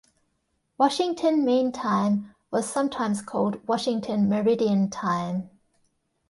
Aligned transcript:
Washington 0.79 1.45
Mean 1.45 1.71
Time 1.71 2.33
was 2.49 2.67
sometimes 2.67 3.21
called 3.21 3.61
Washington 3.67 4.27
Meridian 4.27 4.89
Time. 4.89 5.51